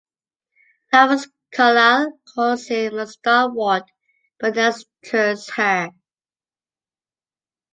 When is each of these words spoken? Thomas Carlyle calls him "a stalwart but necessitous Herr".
Thomas 0.91 1.27
Carlyle 1.53 2.17
calls 2.33 2.65
him 2.65 2.97
"a 2.97 3.05
stalwart 3.05 3.83
but 4.39 4.55
necessitous 4.55 5.47
Herr". 5.51 5.91